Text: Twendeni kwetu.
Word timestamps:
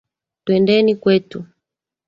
Twendeni 0.43 0.93
kwetu. 1.01 1.39